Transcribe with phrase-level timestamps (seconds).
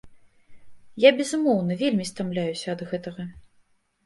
[1.03, 3.29] Я, безумоўна, вельмі стамляюся ад гэтага.